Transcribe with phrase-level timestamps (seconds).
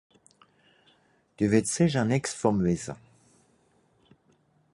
[1.37, 2.93] Dü wìtt sìcher nìx vùm wìsse?